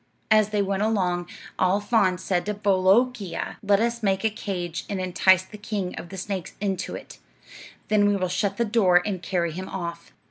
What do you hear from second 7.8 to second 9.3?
then we will shut the door and